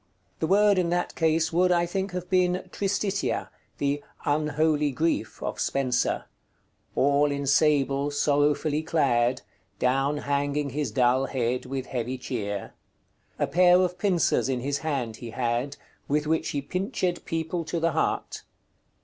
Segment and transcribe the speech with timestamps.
[0.39, 5.59] The word in that case would, I think, have been "Tristitia," the "unholy Griefe" of
[5.59, 6.25] Spenser
[6.95, 9.43] "All in sable sorrowfully clad,
[9.77, 12.73] Downe hanging his dull head with heavy chere:
[13.37, 15.77] A pair of pincers in his hand he had,
[16.07, 18.41] With which he pinched people to the heart."